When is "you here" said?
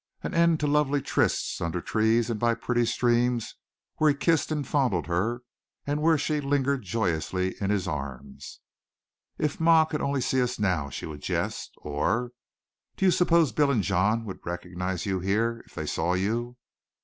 15.05-15.61